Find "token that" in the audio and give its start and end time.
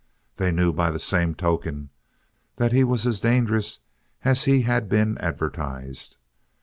1.35-2.71